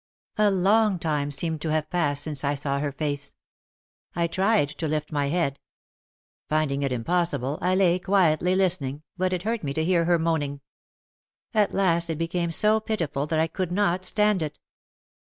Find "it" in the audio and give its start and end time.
6.81-6.91, 9.31-9.43, 12.09-12.17, 14.41-14.57